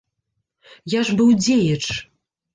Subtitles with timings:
[0.95, 1.85] Я ж быў дзеяч!